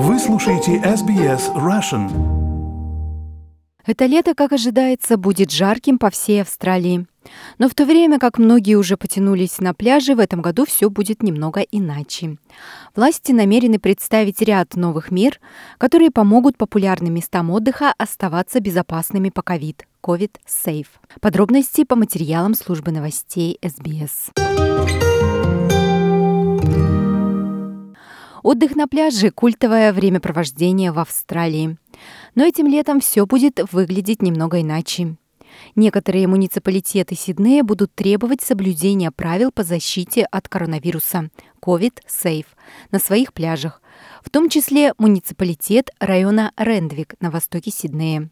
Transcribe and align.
Вы 0.00 0.20
слушаете 0.20 0.76
SBS 0.76 1.52
Russian. 1.56 2.08
Это 3.84 4.06
лето, 4.06 4.34
как 4.36 4.52
ожидается, 4.52 5.16
будет 5.16 5.50
жарким 5.50 5.98
по 5.98 6.08
всей 6.10 6.42
Австралии. 6.42 7.08
Но 7.58 7.68
в 7.68 7.74
то 7.74 7.84
время 7.84 8.20
как 8.20 8.38
многие 8.38 8.76
уже 8.76 8.96
потянулись 8.96 9.58
на 9.58 9.74
пляжи, 9.74 10.14
в 10.14 10.20
этом 10.20 10.40
году 10.40 10.66
все 10.66 10.88
будет 10.88 11.24
немного 11.24 11.62
иначе. 11.62 12.36
Власти 12.94 13.32
намерены 13.32 13.80
представить 13.80 14.40
ряд 14.40 14.76
новых 14.76 15.10
мер, 15.10 15.40
которые 15.78 16.12
помогут 16.12 16.56
популярным 16.56 17.14
местам 17.14 17.50
отдыха 17.50 17.92
оставаться 17.98 18.60
безопасными 18.60 19.30
по 19.30 19.42
ковид. 19.42 19.84
COVID 20.04 20.36
Safe. 20.46 20.86
Подробности 21.20 21.82
по 21.82 21.96
материалам 21.96 22.54
службы 22.54 22.92
новостей 22.92 23.58
СБС. 23.64 24.30
Отдых 28.42 28.76
на 28.76 28.86
пляже– 28.86 29.30
культовое 29.32 29.92
времяпровождение 29.92 30.92
в 30.92 30.98
Австралии. 30.98 31.76
Но 32.34 32.44
этим 32.44 32.66
летом 32.66 33.00
все 33.00 33.26
будет 33.26 33.60
выглядеть 33.72 34.22
немного 34.22 34.60
иначе. 34.60 35.16
Некоторые 35.74 36.28
муниципалитеты 36.28 37.14
Сиднея 37.14 37.64
будут 37.64 37.94
требовать 37.94 38.42
соблюдения 38.42 39.10
правил 39.10 39.50
по 39.50 39.64
защите 39.64 40.24
от 40.24 40.48
коронавируса 40.48 41.30
COVID 41.60 41.98
Safe 42.06 42.46
на 42.90 42.98
своих 42.98 43.32
пляжах, 43.32 43.82
в 44.22 44.30
том 44.30 44.48
числе 44.48 44.92
муниципалитет 44.98 45.90
района 45.98 46.52
Рендвик 46.56 47.14
на 47.20 47.30
востоке 47.30 47.70
Сиднея. 47.70 48.30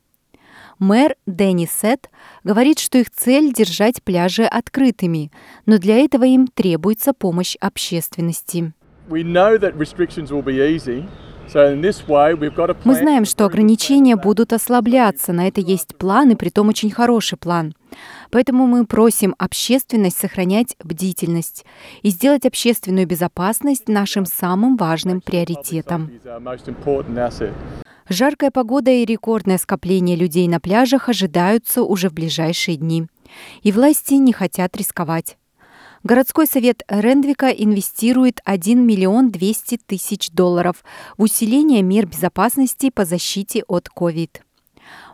Мэр 0.79 1.17
Дэнни 1.27 1.67
Сет 1.67 2.11
говорит, 2.45 2.79
что 2.79 2.99
их 2.99 3.11
цель– 3.11 3.53
держать 3.55 4.03
пляжи 4.03 4.45
открытыми, 4.45 5.33
но 5.65 5.79
для 5.79 5.97
этого 5.97 6.25
им 6.25 6.47
требуется 6.47 7.15
помощь 7.15 7.57
общественности. 7.61 8.73
We 9.09 9.23
know 9.23 9.57
that 9.59 9.77
restrictions 9.77 10.31
will 10.31 10.45
be 10.45 10.59
easy. 10.75 11.09
Мы 12.85 12.95
знаем, 12.95 13.25
что 13.25 13.45
ограничения 13.45 14.17
будут 14.17 14.53
ослабляться, 14.53 15.33
на 15.33 15.47
это 15.47 15.61
есть 15.61 15.97
план, 15.97 16.31
и 16.31 16.35
притом 16.35 16.69
очень 16.69 16.91
хороший 16.91 17.39
план. 17.39 17.73
Поэтому 18.31 18.67
мы 18.67 18.85
просим 18.85 19.35
общественность 19.39 20.19
сохранять 20.19 20.77
бдительность 20.83 21.65
и 22.03 22.11
сделать 22.11 22.45
общественную 22.47 23.07
безопасность 23.07 23.89
нашим 23.89 24.27
самым 24.27 24.77
важным 24.77 25.21
приоритетом. 25.21 26.11
Жаркая 28.09 28.51
погода 28.51 28.91
и 28.91 29.05
рекордное 29.05 29.59
скопление 29.59 30.17
людей 30.17 30.49
на 30.49 30.61
пляжах 30.61 31.09
ожидаются 31.09 31.83
уже 31.83 32.09
в 32.09 32.13
ближайшие 32.13 32.77
дни. 32.77 33.07
И 33.63 33.73
власти 33.73 34.15
не 34.15 34.33
хотят 34.33 34.77
рисковать. 34.77 35.37
Городской 36.07 36.47
совет 36.47 36.85
Рендвика 36.87 37.49
инвестирует 37.49 38.41
1 38.45 38.81
миллион 38.87 39.33
200 39.33 39.81
тысяч 39.87 40.31
долларов 40.31 40.85
в 41.19 41.23
усиление 41.25 41.83
мер 41.83 42.07
безопасности 42.07 42.91
по 42.91 43.05
защите 43.05 43.65
от 43.67 43.89
COVID. 43.89 44.31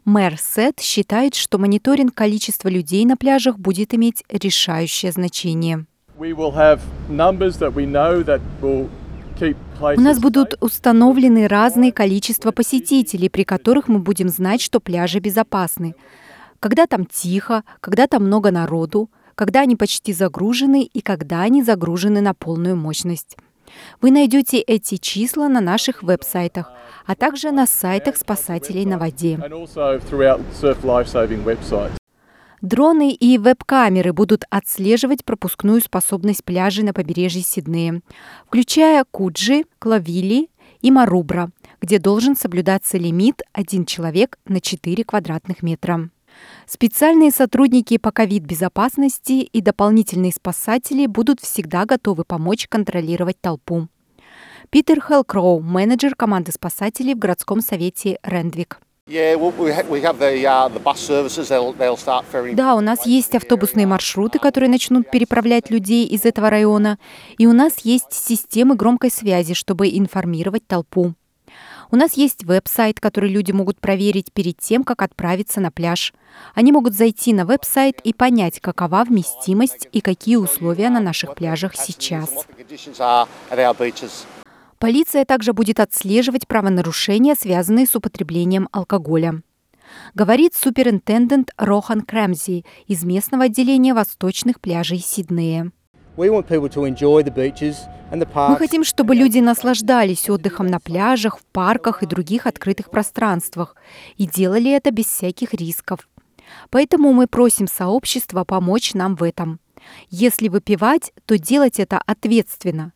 Мэр 0.05 0.37
Сет 0.39 0.81
считает, 0.81 1.35
что 1.35 1.57
мониторинг 1.57 2.15
количества 2.15 2.69
людей 2.69 3.07
на 3.07 3.17
пляжах 3.17 3.59
будет 3.59 3.95
иметь 3.95 4.23
решающее 4.29 5.13
значение. 5.13 5.87
У 6.19 6.27
нас 10.03 10.19
будут 10.19 10.59
установлены 10.61 11.49
разные 11.49 11.93
количества 11.93 12.51
посетителей, 12.51 13.31
при 13.31 13.45
которых 13.45 13.89
мы 13.89 13.99
будем 13.99 14.29
знать, 14.29 14.61
что 14.61 14.79
пляжи 14.79 15.21
безопасны. 15.21 15.95
Когда 16.61 16.87
там 16.87 17.07
тихо, 17.07 17.65
когда 17.81 18.07
там 18.07 18.27
много 18.27 18.51
народу, 18.51 19.09
когда 19.43 19.63
они 19.63 19.75
почти 19.75 20.13
загружены 20.13 20.85
и 20.85 21.01
когда 21.01 21.41
они 21.41 21.65
загружены 21.65 22.21
на 22.21 22.33
полную 22.33 22.77
мощность. 22.77 23.37
Вы 24.01 24.13
найдете 24.13 24.61
эти 24.61 24.99
числа 24.99 25.49
на 25.49 25.61
наших 25.61 26.05
веб-сайтах, 26.05 26.71
а 27.07 27.17
также 27.17 27.51
на 27.51 27.67
сайтах 27.67 28.17
спасателей 28.17 28.85
на 28.85 28.99
воде. 28.99 29.41
Дроны 32.61 33.11
и 33.11 33.37
веб-камеры 33.37 34.13
будут 34.13 34.45
отслеживать 34.49 35.25
пропускную 35.25 35.81
способность 35.81 36.45
пляжей 36.45 36.85
на 36.85 36.93
побережье 36.93 37.43
Сиднея, 37.43 38.01
включая 38.47 39.05
Куджи, 39.11 39.65
Клавили 39.81 40.51
и 40.83 40.93
Марубра, 40.93 41.51
где 41.81 41.99
должен 41.99 42.37
соблюдаться 42.37 42.97
лимит 42.97 43.43
один 43.53 43.87
человек 43.87 44.39
на 44.47 44.61
4 44.61 45.03
квадратных 45.03 45.65
метра. 45.65 46.11
Специальные 46.67 47.31
сотрудники 47.31 47.99
по 47.99 48.13
ковид-безопасности 48.13 49.43
и 49.43 49.61
дополнительные 49.61 50.33
спасатели 50.33 51.07
будут 51.07 51.41
всегда 51.41 51.85
готовы 51.85 52.25
помочь 52.25 52.67
контролировать 52.69 53.41
толпу. 53.41 53.89
Питер 54.71 55.03
Хелкроу, 55.07 55.61
менеджер 55.61 56.15
команды 56.15 56.53
спасателей 56.53 57.15
в 57.15 57.19
городском 57.19 57.61
совете 57.61 58.19
Рендвик. 58.23 58.81
Да, 62.55 62.77
у 62.77 62.81
нас 62.81 63.05
есть 63.05 63.35
автобусные 63.35 63.87
маршруты, 63.87 64.39
которые 64.39 64.71
начнут 64.71 65.11
переправлять 65.11 65.71
людей 65.71 66.07
из 66.07 66.25
этого 66.25 66.49
района, 66.51 66.99
и 67.37 67.47
у 67.47 67.53
нас 67.53 67.81
есть 67.81 68.13
системы 68.13 68.77
громкой 68.77 69.11
связи, 69.11 69.55
чтобы 69.55 69.89
информировать 69.89 70.67
толпу. 70.67 71.15
У 71.93 71.97
нас 71.97 72.15
есть 72.15 72.45
веб-сайт, 72.45 73.01
который 73.01 73.29
люди 73.29 73.53
могут 73.53 73.79
проверить 73.79 74.33
перед 74.33 74.57
тем, 74.57 74.83
как 74.83 75.03
отправиться 75.03 75.61
на 75.61 75.71
пляж. 75.71 76.15
Они 76.55 76.73
могут 76.73 76.95
зайти 76.95 77.35
на 77.35 77.45
веб-сайт 77.45 78.01
и 78.03 78.15
понять, 78.15 78.61
какова 78.61 79.05
вместимость 79.05 79.89
и 79.93 80.01
какие 80.01 80.37
условия 80.37 80.89
на 80.89 81.01
наших 81.01 81.35
пляжах 81.35 81.77
сейчас. 81.77 82.47
Полиция 84.79 85.27
также 85.27 85.53
будет 85.53 85.81
отслеживать 85.81 86.49
правонарушения, 86.49 87.35
связанные 87.35 87.87
с 87.87 87.95
употреблением 87.95 88.71
алкоголя. 88.73 89.43
Говорит 90.15 90.55
суперинтендент 90.55 91.51
Рохан 91.59 92.01
Крэмзи 92.01 92.65
из 92.87 93.05
местного 93.05 93.45
отделения 93.45 93.93
восточных 93.93 94.63
пляжей 94.63 94.99
Сиднея. 94.99 95.71
Мы 98.51 98.57
хотим, 98.59 98.85
чтобы 98.85 99.15
люди 99.15 99.39
наслаждались 99.39 100.29
отдыхом 100.29 100.67
на 100.67 100.79
пляжах, 100.79 101.39
в 101.39 101.45
парках 101.53 102.03
и 102.03 102.07
других 102.07 102.47
открытых 102.47 102.91
пространствах 102.91 103.77
и 104.17 104.27
делали 104.27 104.71
это 104.71 104.91
без 104.91 105.07
всяких 105.07 105.55
рисков. 105.55 106.09
Поэтому 106.69 107.15
мы 107.15 107.27
просим 107.27 107.67
сообщество 107.67 108.45
помочь 108.45 108.93
нам 108.93 109.17
в 109.17 109.23
этом. 109.23 109.59
Если 110.11 110.49
выпивать, 110.49 111.13
то 111.25 111.39
делать 111.39 111.81
это 111.81 111.99
ответственно. 112.07 112.93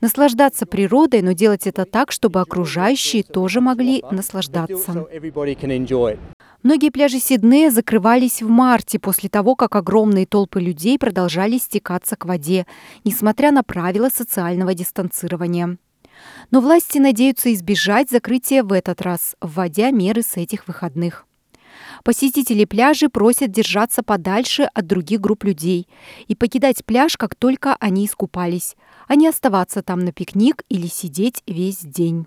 Наслаждаться 0.00 0.66
природой, 0.66 1.22
но 1.22 1.32
делать 1.32 1.66
это 1.66 1.84
так, 1.84 2.12
чтобы 2.12 2.40
окружающие 2.40 3.22
тоже 3.24 3.60
могли 3.60 4.04
наслаждаться. 4.10 5.06
Многие 6.62 6.90
пляжи 6.90 7.20
Сиднея 7.20 7.70
закрывались 7.70 8.42
в 8.42 8.48
марте 8.48 8.98
после 8.98 9.28
того, 9.28 9.54
как 9.54 9.76
огромные 9.76 10.26
толпы 10.26 10.60
людей 10.60 10.98
продолжали 10.98 11.56
стекаться 11.56 12.16
к 12.16 12.24
воде, 12.24 12.66
несмотря 13.04 13.52
на 13.52 13.62
правила 13.62 14.08
социального 14.08 14.74
дистанцирования. 14.74 15.78
Но 16.50 16.60
власти 16.60 16.98
надеются 16.98 17.52
избежать 17.54 18.10
закрытия 18.10 18.64
в 18.64 18.72
этот 18.72 19.02
раз, 19.02 19.36
вводя 19.40 19.92
меры 19.92 20.22
с 20.22 20.36
этих 20.36 20.66
выходных. 20.66 21.26
Посетители 22.02 22.64
пляжей 22.64 23.08
просят 23.08 23.52
держаться 23.52 24.02
подальше 24.02 24.64
от 24.74 24.86
других 24.86 25.20
групп 25.20 25.44
людей 25.44 25.88
и 26.26 26.34
покидать 26.34 26.84
пляж, 26.84 27.16
как 27.16 27.36
только 27.36 27.76
они 27.78 28.06
искупались, 28.06 28.76
а 29.06 29.14
не 29.14 29.28
оставаться 29.28 29.82
там 29.82 30.00
на 30.00 30.12
пикник 30.12 30.64
или 30.68 30.88
сидеть 30.88 31.42
весь 31.46 31.78
день. 31.78 32.26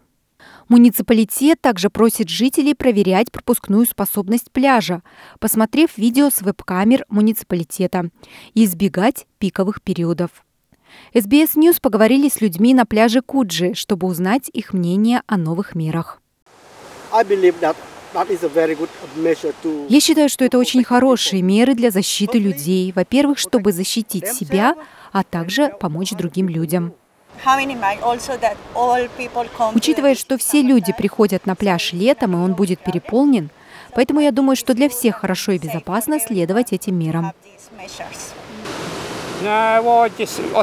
Муниципалитет 0.67 1.59
также 1.59 1.89
просит 1.89 2.29
жителей 2.29 2.73
проверять 2.73 3.31
пропускную 3.31 3.85
способность 3.85 4.51
пляжа, 4.51 5.03
посмотрев 5.39 5.97
видео 5.97 6.29
с 6.29 6.41
веб-камер 6.41 7.05
муниципалитета, 7.09 8.09
и 8.53 8.65
избегать 8.65 9.27
пиковых 9.37 9.81
периодов. 9.81 10.29
SBS 11.13 11.55
News 11.55 11.79
поговорили 11.81 12.29
с 12.29 12.41
людьми 12.41 12.73
на 12.73 12.85
пляже 12.85 13.21
Куджи, 13.21 13.73
чтобы 13.73 14.07
узнать 14.07 14.49
их 14.53 14.73
мнение 14.73 15.23
о 15.27 15.37
новых 15.37 15.75
мерах. 15.75 16.21
Я 19.89 19.99
считаю, 19.99 20.29
что 20.29 20.45
это 20.45 20.57
очень 20.57 20.83
хорошие 20.83 21.41
меры 21.41 21.75
для 21.75 21.91
защиты 21.91 22.39
людей. 22.39 22.91
Во-первых, 22.93 23.37
чтобы 23.37 23.71
защитить 23.71 24.27
себя, 24.27 24.75
а 25.11 25.23
также 25.23 25.69
помочь 25.79 26.11
другим 26.11 26.49
людям. 26.49 26.93
Учитывая, 29.73 30.15
что 30.15 30.37
все 30.37 30.61
люди 30.61 30.93
приходят 30.97 31.45
на 31.45 31.55
пляж 31.55 31.93
летом, 31.93 32.33
и 32.33 32.39
он 32.39 32.53
будет 32.53 32.79
переполнен, 32.79 33.49
поэтому 33.93 34.19
я 34.19 34.31
думаю, 34.31 34.55
что 34.55 34.73
для 34.73 34.89
всех 34.89 35.17
хорошо 35.17 35.53
и 35.53 35.57
безопасно 35.57 36.19
следовать 36.19 36.73
этим 36.73 36.97
мерам. 36.97 37.33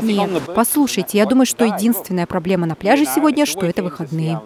Нет, 0.03 0.43
послушайте, 0.55 1.19
я 1.19 1.27
думаю, 1.27 1.47
что 1.47 1.65
единственная 1.65 2.27
проблема 2.27 2.67
на 2.67 2.77
пляже 2.77 3.07
сегодня, 3.07 3.45
что 3.45 3.67
это 3.67 3.83
выходные. 3.83 4.41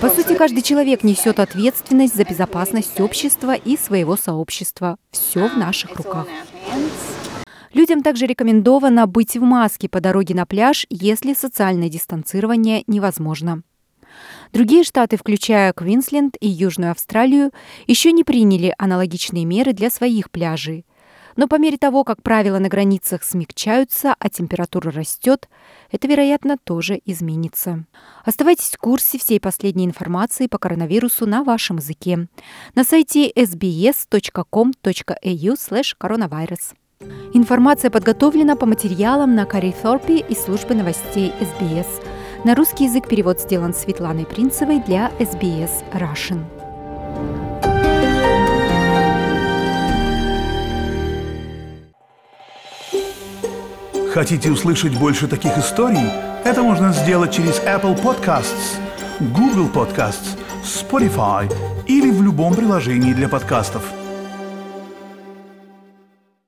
По 0.00 0.08
сути, 0.08 0.34
каждый 0.34 0.62
человек 0.62 1.02
несет 1.02 1.40
ответственность 1.40 2.14
за 2.14 2.24
безопасность 2.24 3.00
общества 3.00 3.54
и 3.54 3.76
своего 3.76 4.16
сообщества. 4.16 4.96
Все 5.10 5.48
в 5.48 5.56
наших 5.56 5.96
руках. 5.96 6.26
Людям 7.72 8.02
также 8.02 8.26
рекомендовано 8.26 9.06
быть 9.06 9.36
в 9.36 9.42
маске 9.42 9.88
по 9.88 10.00
дороге 10.00 10.34
на 10.34 10.46
пляж, 10.46 10.86
если 10.90 11.34
социальное 11.34 11.88
дистанцирование 11.88 12.84
невозможно. 12.86 13.62
Другие 14.52 14.84
штаты, 14.84 15.16
включая 15.16 15.72
Квинсленд 15.72 16.36
и 16.40 16.48
Южную 16.48 16.92
Австралию, 16.92 17.52
еще 17.86 18.12
не 18.12 18.24
приняли 18.24 18.74
аналогичные 18.78 19.44
меры 19.44 19.72
для 19.72 19.90
своих 19.90 20.30
пляжей. 20.30 20.86
Но 21.36 21.46
по 21.46 21.56
мере 21.56 21.78
того, 21.78 22.02
как 22.02 22.20
правила 22.22 22.58
на 22.58 22.68
границах 22.68 23.22
смягчаются, 23.22 24.16
а 24.18 24.28
температура 24.28 24.90
растет, 24.90 25.48
это, 25.92 26.08
вероятно, 26.08 26.58
тоже 26.58 27.00
изменится. 27.04 27.84
Оставайтесь 28.24 28.70
в 28.70 28.78
курсе 28.78 29.18
всей 29.18 29.38
последней 29.38 29.84
информации 29.84 30.48
по 30.48 30.58
коронавирусу 30.58 31.26
на 31.26 31.44
вашем 31.44 31.76
языке 31.76 32.26
на 32.74 32.82
сайте 32.82 33.30
sbs.com.au 33.30 34.74
coronavirus. 36.00 36.77
Информация 37.38 37.88
подготовлена 37.88 38.56
по 38.56 38.66
материалам 38.66 39.36
на 39.36 39.46
Кари 39.46 39.72
Thorpe 39.72 40.26
из 40.28 40.42
службы 40.42 40.74
новостей 40.74 41.32
SBS. 41.38 41.86
На 42.42 42.56
русский 42.56 42.86
язык 42.86 43.06
перевод 43.06 43.38
сделан 43.38 43.72
Светланой 43.72 44.26
Принцевой 44.26 44.80
для 44.80 45.12
SBS 45.20 45.70
Russian. 45.92 46.42
Хотите 54.12 54.50
услышать 54.50 54.98
больше 54.98 55.28
таких 55.28 55.56
историй? 55.58 56.10
Это 56.44 56.64
можно 56.64 56.92
сделать 56.92 57.30
через 57.30 57.60
Apple 57.60 58.02
Podcasts, 58.02 58.80
Google 59.20 59.68
Podcasts, 59.72 60.36
Spotify 60.64 61.48
или 61.86 62.10
в 62.10 62.20
любом 62.20 62.56
приложении 62.56 63.12
для 63.12 63.28
подкастов– 63.28 63.92